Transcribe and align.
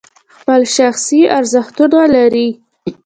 خپل 0.37 0.61
شخصي 0.77 1.21
ارزښتونه 1.37 2.01
لري. 2.15 2.49